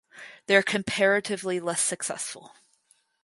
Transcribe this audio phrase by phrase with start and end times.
[0.47, 2.55] They are comparatively less successful.